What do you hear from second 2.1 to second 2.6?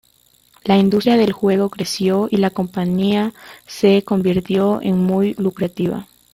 y la